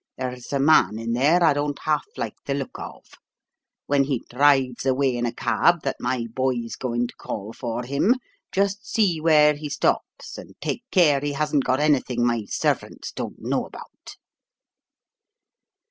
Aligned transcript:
There's 0.17 0.51
a 0.51 0.57
man 0.57 0.97
in 0.97 1.13
there 1.13 1.43
I 1.43 1.53
don't 1.53 1.77
half 1.83 2.07
like 2.17 2.33
the 2.47 2.55
look 2.55 2.79
of. 2.79 3.05
When 3.85 4.05
he 4.05 4.25
drives 4.31 4.83
away 4.83 5.15
in 5.15 5.27
a 5.27 5.31
cab 5.31 5.83
that 5.83 5.97
my 5.99 6.25
boy's 6.33 6.75
going 6.75 7.05
to 7.05 7.13
call 7.17 7.53
for 7.53 7.83
him, 7.83 8.15
just 8.51 8.91
see 8.91 9.21
where 9.21 9.53
he 9.53 9.69
stops, 9.69 10.39
and 10.39 10.55
take 10.59 10.81
care 10.89 11.19
he 11.19 11.33
hasn't 11.33 11.65
got 11.65 11.79
anything 11.79 12.25
my 12.25 12.45
servants 12.45 13.11
don't 13.11 13.43
know 13.43 13.67
about." 13.67 14.17